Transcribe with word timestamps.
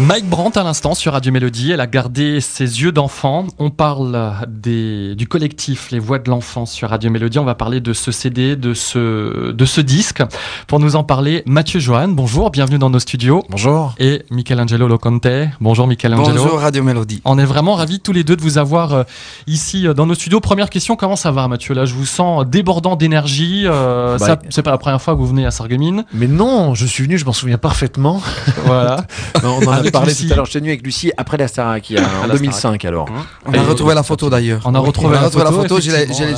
Mike 0.00 0.28
Brandt 0.28 0.56
à 0.56 0.62
l'instant 0.62 0.94
sur 0.94 1.12
Radio 1.14 1.32
Mélodie, 1.32 1.72
elle 1.72 1.80
a 1.80 1.88
gardé 1.88 2.40
ses 2.40 2.82
yeux 2.82 2.92
d'enfant. 2.92 3.46
On 3.58 3.70
parle 3.70 4.32
des, 4.46 5.16
du 5.16 5.26
collectif 5.26 5.90
Les 5.90 5.98
Voix 5.98 6.20
de 6.20 6.30
l'Enfant 6.30 6.66
sur 6.66 6.90
Radio 6.90 7.10
Mélodie. 7.10 7.40
On 7.40 7.44
va 7.44 7.56
parler 7.56 7.80
de 7.80 7.92
ce 7.92 8.12
CD, 8.12 8.54
de 8.54 8.74
ce, 8.74 9.50
de 9.50 9.64
ce 9.64 9.80
disque. 9.80 10.22
Pour 10.68 10.78
nous 10.78 10.94
en 10.94 11.02
parler, 11.02 11.42
Mathieu 11.46 11.80
Johan, 11.80 12.06
bonjour, 12.08 12.50
bienvenue 12.50 12.78
dans 12.78 12.90
nos 12.90 13.00
studios. 13.00 13.42
Bonjour. 13.50 13.96
Et 13.98 14.22
Michelangelo 14.30 14.86
Loconte. 14.86 15.26
Bonjour 15.60 15.88
Michelangelo. 15.88 16.44
Bonjour 16.44 16.60
Radio 16.60 16.84
Mélodie. 16.84 17.20
On 17.24 17.36
est 17.36 17.44
vraiment 17.44 17.74
ravis 17.74 17.98
tous 17.98 18.12
les 18.12 18.22
deux 18.22 18.36
de 18.36 18.42
vous 18.42 18.56
avoir 18.56 18.94
euh, 18.94 19.02
ici 19.48 19.88
euh, 19.88 19.94
dans 19.94 20.06
nos 20.06 20.14
studios. 20.14 20.38
Première 20.38 20.70
question, 20.70 20.94
comment 20.94 21.16
ça 21.16 21.32
va 21.32 21.48
Mathieu? 21.48 21.74
Là, 21.74 21.86
je 21.86 21.94
vous 21.94 22.06
sens 22.06 22.46
débordant 22.46 22.94
d'énergie. 22.94 23.64
Euh, 23.66 24.16
Bah, 24.18 24.38
c'est 24.48 24.62
pas 24.62 24.70
la 24.70 24.78
première 24.78 25.02
fois 25.02 25.14
que 25.14 25.18
vous 25.18 25.26
venez 25.26 25.44
à 25.44 25.50
Sarreguemines. 25.50 26.04
Mais 26.14 26.28
non, 26.28 26.74
je 26.76 26.86
suis 26.86 27.02
venu, 27.02 27.18
je 27.18 27.24
m'en 27.24 27.32
souviens 27.32 27.58
parfaitement. 27.58 28.22
Voilà. 28.64 29.04
on 29.42 29.66
en 29.66 29.87
a 29.88 29.90
Avec 29.90 29.92
parlé 29.92 30.08
Lucie. 30.12 30.26
tout 30.26 30.32
à 30.32 30.36
l'heure. 30.36 30.44
Je 30.46 30.50
suis 30.50 30.58
venu 30.60 30.70
avec 30.70 30.82
Lucie 30.84 31.12
après 31.16 31.36
la 31.36 31.48
Starac, 31.48 31.88
il 31.90 31.96
y 31.96 31.98
a- 31.98 32.02
en 32.24 32.26
la 32.26 32.34
2005 32.34 32.84
alors. 32.84 33.08
On 33.46 33.52
a 33.54 33.62
retrouvé 33.62 33.94
la 33.94 34.02
photo 34.02 34.30
d'ailleurs. 34.30 34.62
On 34.64 34.74
a 34.74 34.78
retrouvé 34.78 35.16
la 35.16 35.30
photo, 35.30 35.52
photo, 35.52 35.80
je 35.80 35.90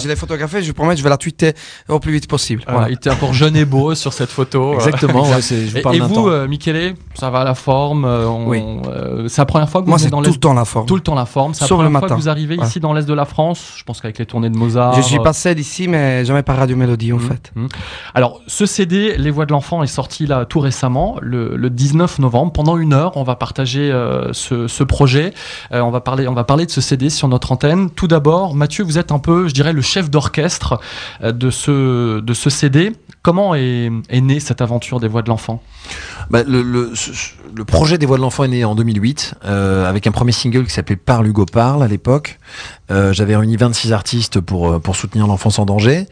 l'ai- 0.08 0.16
photographiée, 0.16 0.62
je 0.62 0.68
vous 0.68 0.74
promets, 0.74 0.96
je 0.96 1.02
vais 1.02 1.08
la 1.10 1.16
tweeter 1.16 1.52
au 1.88 1.98
plus 2.00 2.12
vite 2.12 2.26
possible. 2.28 2.62
Voilà, 2.68 2.88
il 2.88 2.94
était 2.94 3.10
encore 3.10 3.32
jeune 3.32 3.56
et 3.56 3.64
beau 3.64 3.94
sur 3.94 4.12
cette 4.12 4.30
photo. 4.30 4.74
Exactement, 4.74 5.20
Exact. 5.20 5.34
ouais, 5.36 5.42
c'est- 5.42 5.66
je 5.66 5.70
vous 5.72 5.76
Et, 5.78 5.82
parle 5.82 5.96
et 5.96 5.98
d'un 6.00 6.06
vous, 6.06 6.28
euh, 6.28 6.46
Michele, 6.48 6.94
ça 7.14 7.30
va 7.30 7.44
la 7.44 7.54
forme 7.54 8.04
euh, 8.04 8.26
on- 8.26 8.46
Oui. 8.48 8.62
euh, 8.88 9.28
C'est 9.28 9.40
la 9.42 9.46
première 9.46 9.68
fois 9.68 9.80
que 9.80 9.86
vous 9.86 9.90
Moi, 9.90 9.98
c'est 9.98 10.10
dans 10.10 10.22
tout 10.22 10.30
le 10.32 10.36
temps 10.36 10.54
la 10.54 10.64
forme. 10.64 10.86
tout 10.86 10.94
le 10.96 11.00
temps 11.02 11.14
la 11.14 11.26
forme. 11.26 11.54
C'est 11.54 11.62
la 11.62 11.66
le 11.68 11.74
première 11.74 11.90
fois 11.92 12.00
que 12.00 12.04
matin. 12.06 12.16
vous 12.16 12.28
arrivez 12.28 12.58
Ouais. 12.58 12.66
ici 12.66 12.80
dans 12.80 12.92
l'Est 12.92 13.06
de 13.06 13.14
la 13.14 13.24
France. 13.24 13.74
Je 13.76 13.82
pense 13.84 14.00
qu'avec 14.00 14.18
les 14.18 14.26
tournées 14.26 14.50
de 14.50 14.56
Mozart. 14.56 14.94
Je 14.94 15.00
suis 15.02 15.18
euh, 15.18 15.22
passé 15.22 15.54
d'ici, 15.54 15.88
mais 15.88 16.24
jamais 16.24 16.42
par 16.42 16.56
Radio 16.56 16.76
Mélodie 16.76 17.12
en 17.12 17.16
Mhm. 17.16 17.28
fait. 17.28 17.52
Mhm. 17.54 17.68
Alors, 18.14 18.40
ce 18.46 18.66
CD, 18.66 19.16
Les 19.16 19.30
Voix 19.30 19.46
de 19.46 19.52
l'Enfant, 19.52 19.82
est 19.82 19.86
sorti 19.86 20.26
là 20.26 20.44
tout 20.44 20.60
récemment, 20.60 21.16
le, 21.20 21.56
le 21.56 21.70
19 21.70 22.18
novembre. 22.18 22.52
Pendant 22.52 22.76
une 22.76 22.92
heure, 22.92 23.12
on 23.16 23.22
va 23.22 23.36
partager 23.40 23.90
euh, 23.90 24.32
ce, 24.32 24.84
projet. 24.84 25.34
Euh, 25.72 25.80
on, 25.80 25.90
va 25.90 26.00
parler, 26.00 26.28
on 26.28 26.34
va 26.34 26.44
parler 26.44 26.66
de 26.66 26.70
ce 26.70 26.80
CD 26.80 27.10
sur 27.10 27.26
notre 27.26 27.50
antenne. 27.50 27.90
Tout 27.90 28.06
d'abord, 28.06 28.54
Mathieu, 28.54 28.84
vous 28.84 28.98
êtes 28.98 29.10
un 29.10 29.18
peu, 29.18 29.48
je 29.48 29.54
dirais, 29.54 29.72
le 29.72 29.82
chef 29.82 30.10
d'orchestre 30.10 30.78
euh, 31.24 31.32
de, 31.32 31.50
ce, 31.50 32.20
de 32.20 32.34
ce 32.34 32.50
CD. 32.50 32.92
Comment 33.22 33.54
est, 33.54 33.90
née 34.12 34.40
cette 34.40 34.60
aventure 34.60 35.00
des 35.00 35.08
Voix 35.08 35.22
de 35.22 35.28
l'Enfant? 35.28 35.62
Bah, 36.30 36.42
le, 36.46 36.92
projet 37.66 37.98
des 37.98 38.06
Voix 38.06 38.18
de 38.18 38.22
l'Enfant 38.22 38.44
est 38.44 38.48
né 38.48 38.64
en 38.64 38.74
2008 38.74 39.34
euh, 39.44 39.88
avec 39.88 40.06
un 40.06 40.12
premier 40.12 40.32
single 40.32 40.64
qui 40.66 40.72
s'appelait 40.72 40.96
Parle 40.96 41.26
Hugo 41.26 41.46
Parle 41.46 41.82
à 41.82 41.88
l'époque. 41.88 42.38
J'avais 43.12 43.36
réuni 43.36 43.56
26 43.56 43.92
artistes 43.92 44.40
pour, 44.40 44.80
pour 44.80 44.96
soutenir 44.96 45.28
l'enfance 45.28 45.60
en 45.60 45.64
danger. 45.64 46.06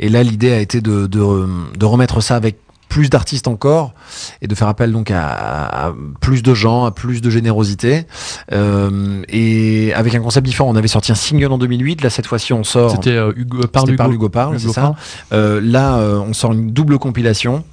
Et 0.00 0.08
là, 0.08 0.24
l'idée 0.24 0.50
a 0.50 0.58
été 0.58 0.80
de, 0.80 1.06
de 1.06 1.86
remettre 1.86 2.20
ça 2.20 2.34
avec 2.34 2.56
plus 2.94 3.10
d'artistes 3.10 3.48
encore 3.48 3.92
et 4.40 4.46
de 4.46 4.54
faire 4.54 4.68
appel 4.68 4.92
donc 4.92 5.10
à, 5.10 5.88
à 5.88 5.92
plus 6.20 6.44
de 6.44 6.54
gens, 6.54 6.84
à 6.84 6.92
plus 6.92 7.20
de 7.20 7.28
générosité 7.28 8.06
Euh, 8.52 9.22
et 9.28 9.92
avec 9.94 10.14
un 10.14 10.20
concept 10.20 10.46
différent. 10.46 10.70
On 10.70 10.76
avait 10.76 10.86
sorti 10.86 11.10
un 11.10 11.16
single 11.16 11.50
en 11.50 11.58
2008, 11.58 12.02
là 12.02 12.10
cette 12.10 12.28
fois-ci 12.28 12.52
on 12.52 12.62
sort. 12.62 12.92
C'était 12.92 13.10
euh, 13.16 13.32
Hugo, 13.34 13.62
euh, 13.64 13.66
Parle 13.66 13.88
C'était 13.88 14.00
Hugo. 14.04 14.12
Hugo 14.12 14.28
Parle, 14.28 14.54
Hugo 14.54 14.68
c'est 14.68 14.74
ça. 14.74 14.94
Euh, 15.32 15.60
là, 15.60 15.98
on 15.98 16.32
sort 16.34 16.52
une 16.52 16.70
double 16.70 17.00
compilation 17.00 17.64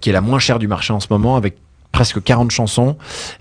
qui 0.00 0.10
est 0.10 0.12
la 0.12 0.20
moins 0.20 0.38
chère 0.38 0.60
du 0.60 0.68
marché 0.68 0.92
en 0.92 1.00
ce 1.00 1.08
moment 1.10 1.34
avec 1.34 1.56
presque 2.02 2.20
40 2.20 2.50
chansons 2.50 2.96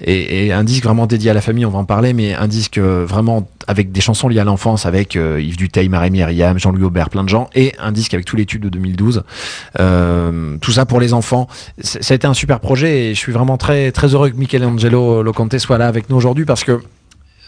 et, 0.06 0.54
un 0.54 0.64
disque 0.64 0.84
vraiment 0.84 1.08
dédié 1.08 1.31
à 1.31 1.34
la 1.34 1.42
famille, 1.42 1.66
on 1.66 1.72
va 1.72 1.80
en 1.80 1.86
parler, 1.86 2.14
mais 2.14 2.36
un 2.36 2.48
disque 2.48 2.78
euh, 2.78 3.06
vraiment 3.08 3.50
avec 3.67 3.92
des 3.92 4.02
chansons 4.02 4.28
liées 4.28 4.40
à 4.40 4.44
l'enfance 4.44 4.86
avec 4.86 5.16
euh, 5.16 5.42
Yves 5.42 5.58
Duteil, 5.58 5.90
Marie 5.90 6.12
Myriam, 6.12 6.59
Jean-Louis 6.59 6.84
Aubert, 6.84 7.09
plein 7.09 7.23
de 7.23 7.30
gens 7.30 7.50
et 7.56 7.73
un 7.80 7.92
disque 7.92 8.14
avec 8.14 8.28
tous 8.28 8.36
les 8.36 8.45
tubes 8.45 8.62
de 8.62 8.70
2012. 8.70 9.23
Euh, 9.80 10.58
tout 10.62 10.72
ça 10.72 10.86
pour 10.86 11.00
les 11.00 11.14
enfants. 11.14 11.48
Ça 11.82 12.14
a 12.14 12.16
été 12.16 12.28
un 12.28 12.36
super 12.36 12.59
projet 12.59 13.06
et 13.06 13.16
je 13.16 13.20
suis 13.20 13.32
vraiment 13.32 13.58
très 13.58 13.92
très 13.92 14.14
heureux 14.14 14.30
que 14.30 14.38
Michelangelo 14.38 15.23
Loconte 15.23 15.58
soit 15.58 15.80
là 15.80 15.88
avec 15.88 16.12
nous 16.12 16.17
aujourd'hui 16.17 16.45
parce 16.45 16.64
que 16.64 16.82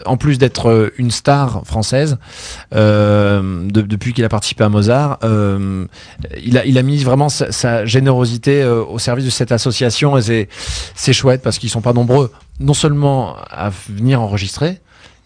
en 0.06 0.16
plus 0.16 0.38
d'être 0.38 0.68
euh, 0.70 0.92
une 0.98 1.10
star 1.10 1.62
française, 1.64 2.18
euh, 2.74 3.66
de- 3.68 3.80
depuis 3.82 4.12
qu'il 4.12 4.24
a 4.24 4.28
participé 4.28 4.64
à 4.64 4.68
Mozart, 4.68 5.18
euh, 5.24 5.86
il, 6.42 6.58
a, 6.58 6.64
il 6.66 6.78
a 6.78 6.82
mis 6.82 7.02
vraiment 7.04 7.28
sa, 7.28 7.52
sa 7.52 7.84
générosité 7.86 8.62
euh, 8.62 8.82
au 8.84 8.98
service 8.98 9.24
de 9.24 9.30
cette 9.30 9.52
association 9.52 10.18
et 10.18 10.48
c'est, 10.94 11.12
chouette 11.12 11.42
parce 11.42 11.58
qu'ils 11.58 11.70
sont 11.70 11.80
pas 11.80 11.92
nombreux, 11.92 12.32
non 12.60 12.74
seulement 12.74 13.36
à 13.50 13.70
venir 13.88 14.20
enregistrer, 14.20 14.80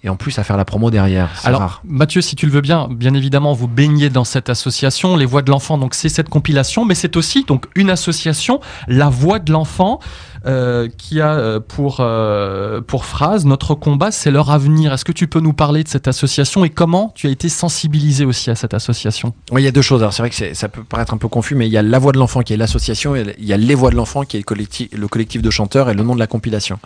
et 0.05 0.09
en 0.09 0.15
plus 0.17 0.39
à 0.39 0.45
faire 0.45 0.57
la 0.57 0.65
promo 0.65 0.93
derrière. 0.93 1.29
Alors, 1.43 1.61
rare. 1.61 1.83
Mathieu, 1.85 2.21
si 2.21 2.37
tu 2.37 2.47
le 2.47 2.53
veux 2.53 2.61
bien, 2.61 2.87
bien 2.89 3.15
évidemment, 3.15 3.53
vous 3.53 3.67
baignez 3.67 4.11
dans 4.11 4.23
cette 4.23 4.49
association, 4.49 5.17
Les 5.17 5.27
Voix 5.27 5.43
de 5.43 5.51
l'Enfant. 5.51 5.77
Donc, 5.77 5.95
c'est 5.95 6.09
cette 6.09 6.29
compilation, 6.29 6.85
mais 6.85 6.95
c'est 6.95 7.17
aussi 7.17 7.45
donc 7.45 7.67
une 7.75 7.91
association, 7.91 8.61
La 8.87 9.09
Voix 9.09 9.41
de 9.41 9.51
l'Enfant, 9.51 9.99
euh, 10.47 10.89
qui 10.97 11.21
a 11.21 11.33
euh, 11.33 11.61
pour 11.61 11.99
euh, 12.01 12.81
pour 12.81 13.05
phrase 13.05 13.45
notre 13.45 13.75
combat, 13.75 14.11
c'est 14.11 14.31
leur 14.31 14.51
avenir. 14.51 14.93
Est-ce 14.93 15.05
que 15.05 15.13
tu 15.13 15.27
peux 15.27 15.41
nous 15.41 15.53
parler 15.53 15.83
de 15.83 15.89
cette 15.89 16.07
association 16.07 16.65
et 16.65 16.71
comment 16.71 17.13
tu 17.15 17.27
as 17.27 17.31
été 17.31 17.49
sensibilisé 17.49 18.25
aussi 18.25 18.51
à 18.51 18.55
cette 18.55 18.73
association? 18.73 19.35
Oui, 19.51 19.63
il 19.63 19.65
y 19.65 19.69
a 19.69 19.73
deux 19.73 19.83
choses. 19.83 20.03
Alors 20.03 20.13
c'est 20.13 20.23
vrai 20.23 20.31
que 20.31 20.55
ça 20.55 20.69
peut 20.69 20.85
paraître 20.85 21.13
un 21.13 21.17
peu 21.17 21.29
confus, 21.29 21.55
mais 21.55 21.67
il 21.67 21.73
y 21.73 21.77
a 21.77 21.83
La 21.83 21.99
Voix 21.99 22.13
de 22.13 22.19
l'Enfant 22.19 22.43
qui 22.43 22.53
est 22.53 22.57
l'association, 22.57 23.17
et 23.17 23.35
il 23.39 23.47
y 23.47 23.53
a 23.53 23.57
Les 23.57 23.75
Voix 23.75 23.91
de 23.91 23.97
l'Enfant 23.97 24.23
qui 24.23 24.37
est 24.37 24.41
le 24.41 24.45
collectif, 24.45 24.89
le 24.93 25.09
collectif 25.09 25.43
de 25.43 25.51
chanteurs 25.51 25.91
et 25.91 25.95
le 25.95 26.05
nom 26.05 26.15
de 26.15 26.21
la 26.21 26.29
compilation. 26.29 26.79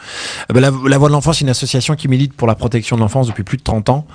Euh, 0.51 0.55
ben, 0.55 0.61
la, 0.61 0.99
Voix 0.99 1.09
de 1.09 1.13
l'Enfant, 1.13 1.33
c'est 1.33 1.43
une 1.43 1.51
association 1.51 1.95
qui 1.95 2.09
milite 2.09 2.33
pour 2.33 2.49
la 2.49 2.55
protection 2.55 2.97
de 2.97 3.03
l'enfance 3.03 3.27
depuis 3.27 3.45
plus 3.45 3.59
de 3.59 3.63
30 3.63 3.91
ans, 3.91 4.07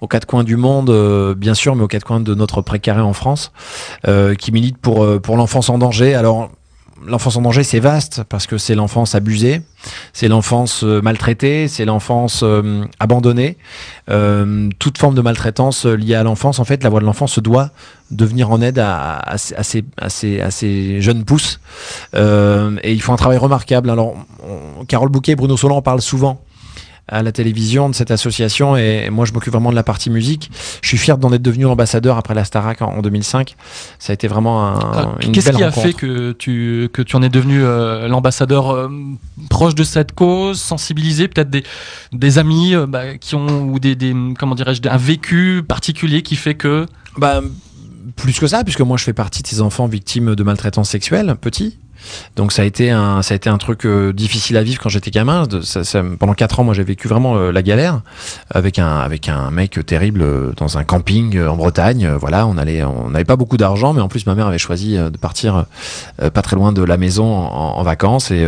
aux 0.00 0.08
quatre 0.08 0.26
coins 0.26 0.44
du 0.44 0.56
monde, 0.56 1.34
bien 1.34 1.54
sûr, 1.54 1.76
mais 1.76 1.82
aux 1.82 1.88
quatre 1.88 2.04
coins 2.04 2.20
de 2.20 2.34
notre 2.34 2.62
précaré 2.62 3.00
en 3.00 3.12
France, 3.12 3.52
qui 4.38 4.52
milite 4.52 4.78
pour, 4.78 5.20
pour 5.20 5.36
l'enfance 5.36 5.68
en 5.68 5.78
danger. 5.78 6.14
Alors, 6.14 6.50
l'enfance 7.06 7.36
en 7.36 7.42
danger, 7.42 7.62
c'est 7.62 7.80
vaste 7.80 8.22
parce 8.28 8.46
que 8.46 8.58
c'est 8.58 8.74
l'enfance 8.74 9.14
abusée, 9.14 9.62
c'est 10.12 10.28
l'enfance 10.28 10.82
euh, 10.84 11.00
maltraitée, 11.00 11.68
c'est 11.68 11.84
l'enfance 11.84 12.40
euh, 12.42 12.84
abandonnée. 13.00 13.56
Euh, 14.10 14.68
toute 14.78 14.98
forme 14.98 15.14
de 15.14 15.20
maltraitance 15.20 15.86
liée 15.86 16.14
à 16.14 16.22
l'enfance, 16.22 16.58
en 16.58 16.64
fait, 16.64 16.82
la 16.82 16.90
voix 16.90 17.00
de 17.00 17.04
l'enfant 17.04 17.26
se 17.26 17.40
doit 17.40 17.70
de 18.10 18.24
venir 18.24 18.50
en 18.50 18.60
aide 18.60 18.78
à, 18.78 19.34
ces- 19.36 21.00
jeunes 21.00 21.24
pousses. 21.24 21.60
Et 22.14 22.92
ils 22.92 23.02
font 23.02 23.12
un 23.12 23.16
travail 23.16 23.38
remarquable. 23.38 23.90
Alors, 23.90 24.14
Carole 24.88 25.10
Bouquet 25.10 25.32
et 25.32 25.36
Bruno 25.36 25.56
Solan 25.56 25.76
en 25.76 25.82
parlent 25.82 26.00
souvent 26.00 26.40
à 27.08 27.22
la 27.22 27.32
télévision 27.32 27.88
de 27.88 27.94
cette 27.94 28.10
association 28.10 28.76
et 28.76 29.10
moi 29.10 29.24
je 29.24 29.32
m'occupe 29.32 29.52
vraiment 29.52 29.70
de 29.70 29.76
la 29.76 29.82
partie 29.82 30.10
musique. 30.10 30.50
Je 30.82 30.88
suis 30.88 30.98
fier 30.98 31.18
d'en 31.18 31.32
être 31.32 31.42
devenu 31.42 31.66
ambassadeur 31.66 32.16
après 32.18 32.34
la 32.34 32.44
Starac 32.44 32.82
en, 32.82 32.96
en 32.96 33.02
2005. 33.02 33.56
Ça 33.98 34.12
a 34.12 34.14
été 34.14 34.28
vraiment 34.28 34.66
un, 34.66 34.78
Ah, 34.78 35.14
une 35.22 35.32
Qu'est-ce 35.32 35.50
qui 35.50 35.62
a 35.62 35.70
fait 35.70 35.92
que 35.92 36.32
tu, 36.32 36.88
que 36.92 37.02
tu 37.02 37.16
en 37.16 37.22
es 37.22 37.28
devenu 37.28 37.62
euh, 37.62 38.08
l'ambassadeur 38.08 38.70
euh, 38.70 38.88
proche 39.48 39.74
de 39.74 39.84
cette 39.84 40.12
cause, 40.12 40.60
sensibilisé 40.60 41.28
peut-être 41.28 41.50
des, 41.50 41.64
des 42.12 42.38
amis 42.38 42.74
euh, 42.74 42.86
bah, 42.86 43.16
qui 43.18 43.34
ont 43.34 43.62
ou 43.62 43.78
des, 43.78 43.94
des 43.94 44.14
comment 44.38 44.54
dirais-je 44.54 44.80
un 44.88 44.96
vécu 44.96 45.62
particulier 45.66 46.22
qui 46.22 46.36
fait 46.36 46.54
que 46.54 46.86
Bah, 47.16 47.40
plus 48.16 48.38
que 48.38 48.46
ça, 48.46 48.64
puisque 48.64 48.80
moi 48.80 48.96
je 48.96 49.04
fais 49.04 49.12
partie 49.12 49.42
de 49.42 49.48
ces 49.48 49.60
enfants 49.60 49.86
victimes 49.86 50.34
de 50.34 50.42
maltraitance 50.42 50.90
sexuelle, 50.90 51.36
petits. 51.40 51.78
Donc 52.36 52.52
ça 52.52 52.62
a 52.62 52.64
été 52.64 52.90
un, 52.90 53.22
ça 53.22 53.34
a 53.34 53.36
été 53.36 53.48
un 53.50 53.58
truc 53.58 53.84
euh, 53.84 54.12
difficile 54.12 54.56
à 54.56 54.62
vivre 54.62 54.80
quand 54.80 54.88
j'étais 54.88 55.10
gamin. 55.10 55.44
Ça- 55.62 56.02
pendant 56.18 56.34
quatre 56.34 56.60
ans, 56.60 56.64
moi 56.64 56.74
j'ai 56.74 56.84
vécu 56.84 57.08
vraiment 57.08 57.36
euh, 57.36 57.52
la 57.52 57.62
galère 57.62 58.00
avec 58.50 58.78
un, 58.78 58.98
avec 58.98 59.28
un 59.28 59.50
mec 59.50 59.84
terrible 59.86 60.22
euh, 60.22 60.52
dans 60.56 60.78
un 60.78 60.84
camping 60.84 61.40
en 61.40 61.56
Bretagne. 61.56 62.08
Voilà, 62.08 62.46
on 62.46 62.56
allait, 62.56 62.84
on 62.84 63.10
n'avait 63.10 63.24
pas 63.24 63.36
beaucoup 63.36 63.56
d'argent, 63.56 63.92
mais 63.92 64.00
en 64.00 64.08
plus 64.08 64.26
ma 64.26 64.34
mère 64.34 64.46
avait 64.46 64.58
choisi 64.58 64.96
de 64.96 65.16
partir 65.18 65.66
pas 66.18 66.42
très 66.42 66.56
loin 66.56 66.72
de 66.72 66.82
la 66.82 66.96
maison 66.96 67.24
en, 67.24 67.82
vacances 67.82 68.30
et 68.30 68.46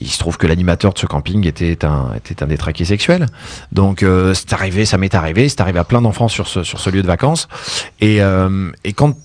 il 0.00 0.08
se 0.08 0.18
trouve 0.18 0.36
que 0.36 0.46
l'animateur 0.46 0.92
de 0.92 0.98
ce 0.98 1.06
camping 1.06 1.46
était 1.46 1.84
un, 1.84 2.12
était 2.16 2.42
un 2.42 2.46
détraqué 2.46 2.84
sexuel. 2.84 3.26
Donc 3.72 4.04
c'est 4.34 4.52
arrivé, 4.52 4.84
ça 4.84 4.98
m'est 4.98 5.14
arrivé, 5.14 5.48
c'est 5.48 5.60
arrivé 5.60 5.78
à 5.78 5.84
plein 5.84 6.02
d'enfants 6.02 6.28
sur 6.28 6.48
ce, 6.48 6.62
sur 6.62 6.80
ce 6.80 6.90
lieu 6.90 7.02
de 7.02 7.06
vacances. 7.06 7.48
Et, 8.00 8.18
et 8.84 8.92
quand, 8.92 9.16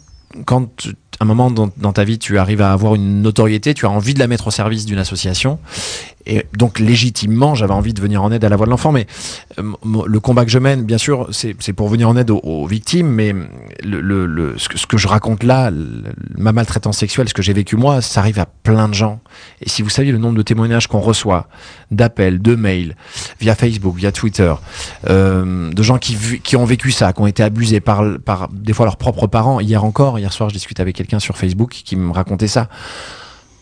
quand 0.46 0.88
un 1.24 1.26
moment 1.26 1.50
dans, 1.50 1.70
dans 1.78 1.94
ta 1.94 2.04
vie, 2.04 2.20
tu 2.20 2.38
arrives 2.38 2.62
à 2.62 2.72
avoir 2.72 2.96
une 2.96 3.22
notoriété, 3.22 3.74
tu 3.74 3.86
as 3.86 3.90
envie 3.90 4.14
de 4.14 4.20
la 4.20 4.28
mettre 4.28 4.48
au 4.48 4.52
service 4.52 4.86
d'une 4.86 5.00
association. 5.00 5.58
Et 6.26 6.46
donc, 6.58 6.80
légitimement, 6.80 7.56
j'avais 7.56 7.74
envie 7.74 7.94
de 7.94 8.02
venir 8.02 8.24
en 8.24 8.32
aide 8.32 8.44
à 8.46 8.50
la 8.50 8.56
voix 8.56 8.66
de 8.66 8.72
l'enfant. 8.72 8.92
Mais 8.92 9.08
euh, 9.60 9.74
le 10.06 10.20
combat 10.20 10.46
que 10.46 10.52
je 10.52 10.60
mène, 10.60 10.84
bien 10.84 10.98
sûr, 10.98 11.28
c'est 11.32 11.74
pour 11.74 11.90
venir 11.90 12.08
en 12.10 12.16
aide 12.18 12.32
aux, 12.32 12.66
victimes. 12.66 13.08
Mais 13.08 13.34
le, 13.84 14.00
le- 14.02 14.26
le- 14.26 14.56
ce, 14.58 14.70
que, 14.88 14.98
je 14.98 15.08
raconte 15.08 15.44
là, 15.44 15.72
ma 16.38 16.52
maltraitance 16.52 16.98
sexuelle, 16.98 17.28
ce 17.30 17.34
que 17.34 17.42
j'ai 17.42 17.54
vécu 17.54 17.76
moi, 17.76 18.02
ça 18.02 18.20
arrive 18.22 18.40
à 18.40 18.46
plein 18.46 18.88
de 18.88 18.94
gens. 18.94 19.20
Et 19.62 19.70
si 19.70 19.82
vous 19.82 19.90
saviez 19.90 20.12
le 20.12 20.18
nombre 20.18 20.38
de 20.38 20.42
témoignages 20.44 20.88
qu'on 20.88 21.00
reçoit, 21.00 21.48
d'appels, 21.92 22.42
de 22.42 22.56
mails, 22.56 22.96
via 23.40 23.56
Facebook, 23.56 23.96
via 23.96 24.12
Twitter, 24.12 24.54
euh, 25.10 25.72
de 25.72 25.84
gens 25.84 25.98
qui 25.98 26.56
ont 26.56 26.66
vécu 26.66 26.92
ça, 26.92 27.14
qui 27.14 27.22
ont 27.22 27.28
été 27.28 27.44
abusés 27.44 27.80
par, 27.80 28.04
par 28.24 28.50
des 28.50 28.74
fois 28.74 28.86
leurs 28.86 28.98
propres 28.98 29.28
parents. 29.28 29.60
Hier 29.60 29.84
encore, 29.84 30.20
hier 30.20 30.32
soir, 30.32 30.50
je 30.50 30.54
discutais 30.56 30.82
avec 30.82 30.96
quelqu'un 30.96 31.20
sur 31.20 31.38
Facebook 31.38 31.72
qui 31.84 31.96
me 31.96 32.12
racontait 32.12 32.48
ça. 32.48 32.70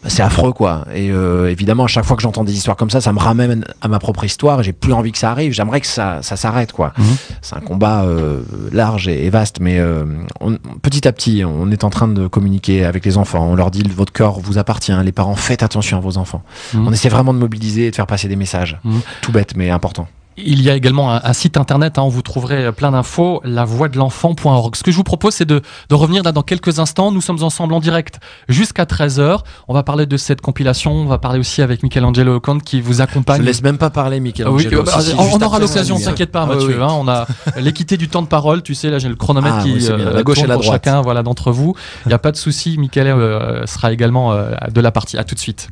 C'est 0.08 0.24
affreux 0.24 0.52
quoi. 0.54 0.86
Et 0.94 1.12
euh, 1.12 1.50
évidemment, 1.50 1.84
à 1.84 1.88
chaque 1.88 2.06
fois 2.06 2.16
que 2.16 2.22
j'entends 2.24 2.44
des 2.44 2.54
histoires 2.54 2.76
comme 2.78 2.90
ça, 2.90 3.02
ça 3.02 3.14
me 3.14 3.20
ramène 3.20 3.66
à 3.82 3.88
ma 3.88 4.00
propre 4.00 4.24
histoire. 4.24 4.64
J'ai 4.64 4.74
plus 4.74 4.94
envie 4.94 5.12
que 5.12 5.18
ça 5.18 5.32
arrive. 5.32 5.52
J'aimerais 5.54 5.82
que 5.82 5.88
ça, 5.88 6.20
ça 6.22 6.36
s'arrête 6.36 6.72
quoi. 6.72 6.94
Mhm. 6.98 7.06
C'est 7.42 7.56
un 7.56 7.60
combat 7.62 8.04
euh, 8.04 8.42
large 8.72 9.08
et, 9.08 9.26
et 9.26 9.30
vaste, 9.30 9.60
mais 9.60 9.78
euh, 9.80 10.06
on- 10.40 10.58
petit 10.82 11.08
à 11.08 11.12
petit, 11.12 11.44
on 11.46 11.70
est 11.72 11.84
en 11.84 11.90
train 11.90 12.08
de 12.08 12.28
communiquer 12.28 12.84
avec 12.86 13.06
les 13.06 13.18
enfants. 13.18 13.46
On 13.48 13.56
leur 13.56 13.70
dit 13.72 13.84
votre 13.96 14.14
corps 14.14 14.40
vous 14.40 14.58
appartient. 14.58 14.92
Les 15.04 15.12
parents, 15.12 15.36
faites 15.36 15.64
attention 15.64 15.98
à 15.98 16.02
vos 16.02 16.18
enfants. 16.18 16.42
Mhm. 16.74 16.88
On 16.88 16.92
essaie 16.94 17.10
vraiment 17.10 17.34
de 17.34 17.40
mobiliser 17.40 17.88
et 17.88 17.92
de 17.92 17.96
faire 17.96 18.08
passer 18.08 18.28
des 18.28 18.36
messages. 18.36 18.80
Mhm. 18.84 19.02
Tout 19.22 19.32
bête, 19.32 19.54
mais 19.56 19.70
important. 19.70 20.08
Il 20.38 20.62
y 20.62 20.70
a 20.70 20.76
également 20.76 21.14
un, 21.14 21.20
un 21.24 21.34
site 21.34 21.58
internet 21.58 21.98
hein, 22.00 22.04
où 22.04 22.10
vous 22.10 22.22
trouverez 22.22 22.72
plein 22.72 22.92
d'infos, 22.92 23.42
lavoixdelenfant.org. 23.44 24.76
Ce 24.76 24.84
que 24.84 24.92
je 24.92 24.96
vous 24.96 25.04
propose, 25.04 25.34
c'est 25.34 25.46
de, 25.46 25.62
de 25.90 25.96
revenir 25.96 26.24
là 26.24 26.32
dans 26.32 26.42
quelques 26.42 26.80
instants. 26.80 27.12
Nous 27.12 27.22
sommes 27.22 27.44
ensemble 27.44 27.74
en 27.74 27.80
direct 27.80 28.20
jusqu'à 28.48 28.86
13h. 28.86 29.40
On 29.68 29.74
va 29.74 29.84
parler 29.84 30.06
de 30.06 30.18
cette 30.18 30.42
compilation. 30.42 30.94
On 30.94 31.06
va 31.06 31.18
parler 31.18 31.40
aussi 31.40 31.62
avec 31.62 31.84
Michelangelo 31.84 32.36
Ocon 32.36 32.60
qui 32.60 32.82
vous 32.82 32.94
Je 32.94 33.02
accompagne. 33.02 33.42
ne 33.42 33.46
laisse 33.46 33.62
même 33.62 33.78
pas 33.78 33.90
parler, 33.90 34.20
Michael. 34.20 34.48
Ah 34.50 34.52
oui, 34.52 34.66
Angelo. 34.68 34.84
bah, 34.84 34.94
Si, 35.02 35.10
si, 35.12 35.16
on, 35.18 35.42
aura 35.42 35.60
l'occasion, 35.60 35.96
on- 35.98 36.00
t'inquiète 36.00 36.32
pas 36.32 36.48
Ah 36.50 36.54
oui, 36.56 36.66
Mathieu. 36.66 36.82
hein, 36.82 36.88
on 36.92 37.08
a 37.08 37.28
l'équité 37.60 37.98
du 37.98 38.08
temps 38.08 38.22
de 38.22 38.28
parole, 38.28 38.64
tu 38.64 38.74
sais, 38.74 38.90
là 38.90 39.00
j'ai 39.00 39.10
le 39.10 39.16
chronomètre 39.16 39.58
Ah, 39.60 39.64
qui 39.64 39.74
oui, 39.74 39.88
euh, 39.90 40.14
La 40.14 40.24
gauche 40.24 40.40
et 40.40 40.48
la 40.48 40.56
pour 40.56 40.64
droite. 40.64 40.82
chacun 40.86 41.02
voilà, 41.02 41.24
d'entre 41.24 41.52
vous. 41.52 41.76
Il 42.06 42.10
n'y 42.10 42.14
a 42.14 42.20
pas 42.20 42.32
de 42.32 42.38
souci, 42.38 42.78
Michael 42.78 43.08
euh, 43.08 43.66
sera 43.66 43.92
également 43.92 44.32
euh, 44.32 44.52
de 44.74 44.82
la 44.82 44.92
partie. 44.92 45.18
À 45.18 45.24
tout 45.24 45.36
de 45.36 45.40
suite. 45.40 45.70